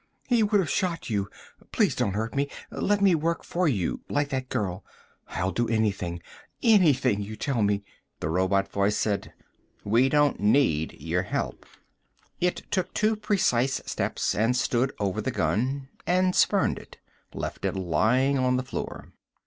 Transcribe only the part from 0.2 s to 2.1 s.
"He would have shot you please